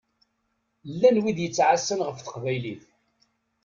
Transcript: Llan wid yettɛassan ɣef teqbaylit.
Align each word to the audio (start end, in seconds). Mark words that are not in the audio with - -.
Llan 0.91 1.17
wid 1.23 1.37
yettɛassan 1.41 1.99
ɣef 2.07 2.17
teqbaylit. 2.19 2.83